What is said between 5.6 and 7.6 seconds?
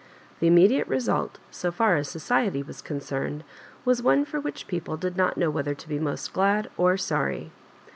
to be most glad or soiry.